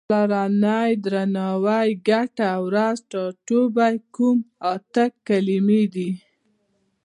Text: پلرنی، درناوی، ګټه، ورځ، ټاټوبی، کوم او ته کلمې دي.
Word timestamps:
پلرنی، 0.09 0.91
درناوی، 1.03 1.89
ګټه، 2.09 2.49
ورځ، 2.67 2.97
ټاټوبی، 3.11 3.95
کوم 4.15 4.37
او 4.67 4.75
ته 4.93 5.03
کلمې 5.27 5.83
دي. 5.93 6.11